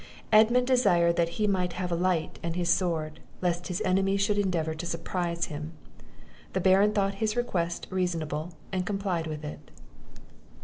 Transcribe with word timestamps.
Edmund 0.31 0.65
desired 0.65 1.15
that 1.17 1.29
he 1.37 1.45
might 1.45 1.73
have 1.73 1.91
a 1.91 1.95
light 1.95 2.39
and 2.41 2.55
his 2.55 2.71
sword, 2.71 3.19
lest 3.39 3.67
his 3.67 3.83
enemies 3.85 4.19
should 4.19 4.39
endeavour 4.39 4.73
to 4.73 4.85
surprise 4.87 5.45
him. 5.45 5.73
The 6.53 6.59
Baron 6.59 6.91
thought 6.93 7.13
his 7.21 7.35
request 7.35 7.85
reasonable, 7.91 8.53
and 8.71 8.83
complied 8.83 9.27
with 9.27 9.45
it. 9.45 9.69